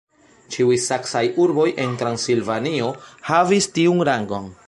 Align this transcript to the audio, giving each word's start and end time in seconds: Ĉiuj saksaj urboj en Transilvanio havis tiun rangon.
Ĉiuj 0.53 0.77
saksaj 0.85 1.21
urboj 1.43 1.67
en 1.83 1.93
Transilvanio 2.01 2.89
havis 3.31 3.71
tiun 3.79 4.05
rangon. 4.13 4.53